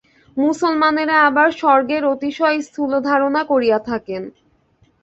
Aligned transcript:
মুসলমানেরা 0.37 1.17
আবার 1.27 1.49
স্বর্গের 1.59 2.03
অতিশয় 2.13 2.57
স্থূল 2.67 2.91
ধারণা 3.09 3.41
করিয়া 3.51 3.79
থাকেন। 3.89 4.23